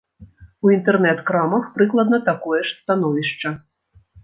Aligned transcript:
У 0.67 0.71
інтэрнэт-крамах 0.75 1.67
прыкладна 1.77 2.21
такое 2.31 2.61
ж 2.65 2.75
становішча. 2.81 3.49